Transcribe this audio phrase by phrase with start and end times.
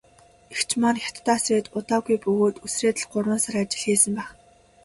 [0.53, 4.29] Эгч маань Хятадаас ирээд удаагүй бөгөөд үсрээд л гурван сар ажил хийсэн байх.